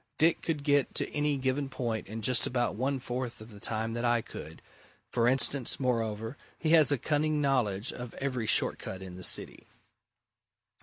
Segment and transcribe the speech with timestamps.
[0.17, 3.93] Dick could get to any given point in just about one fourth of the time
[3.93, 4.63] that I could,
[5.11, 9.67] for instance moreover, he has a cunning knowledge of every short cut in the city."